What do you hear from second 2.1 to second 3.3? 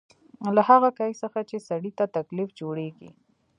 تکلیف جوړېږي.